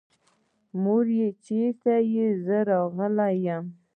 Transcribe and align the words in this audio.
مورې 0.83 1.25
چېرې 1.45 1.97
يې؟ 2.13 2.27
زه 2.45 2.57
راغلی 2.69 3.33
يم. 3.47 3.65